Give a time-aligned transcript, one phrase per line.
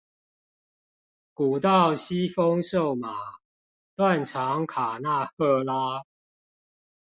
[1.35, 3.13] 古道西風瘦馬，
[3.95, 6.05] 斷腸卡納赫拉